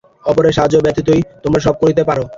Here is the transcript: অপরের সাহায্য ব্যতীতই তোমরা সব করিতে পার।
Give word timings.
অপরের 0.25 0.55
সাহায্য 0.57 0.77
ব্যতীতই 0.79 1.21
তোমরা 1.43 1.59
সব 1.59 1.75
করিতে 1.81 2.01
পার। 2.07 2.17